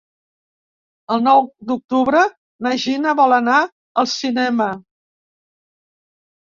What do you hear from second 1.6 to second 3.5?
d'octubre na Gina vol